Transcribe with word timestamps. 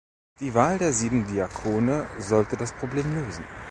Die 0.39 0.55
Wahl 0.55 0.79
der 0.79 0.93
sieben 0.93 1.27
Diakone 1.27 2.07
sollte 2.17 2.57
das 2.57 2.73
Problem 2.73 3.13
lösen. 3.13 3.45